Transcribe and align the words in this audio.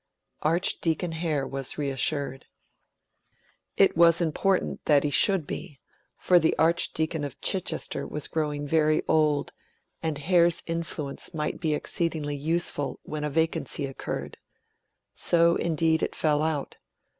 Archdeacon 0.41 1.11
Hare 1.11 1.45
was 1.45 1.77
reassured. 1.77 2.45
It 3.77 3.95
was 3.95 4.19
important 4.19 4.83
that 4.85 5.03
he 5.03 5.11
should 5.11 5.45
be, 5.45 5.79
for 6.17 6.39
the 6.39 6.57
Archdeacon 6.57 7.23
of 7.23 7.39
Chichester 7.39 8.07
was 8.07 8.27
growing 8.27 8.65
very 8.65 9.03
old, 9.07 9.51
and 10.01 10.17
Hare's 10.17 10.63
influence 10.65 11.35
might 11.35 11.59
be 11.59 11.75
exceedingly 11.75 12.35
useful 12.35 12.99
when 13.03 13.23
a 13.23 13.29
vacancy 13.29 13.85
occurred. 13.85 14.37
So, 15.13 15.55
indeed, 15.57 16.01
it 16.01 16.15
fell 16.15 16.41
out. 16.41 16.77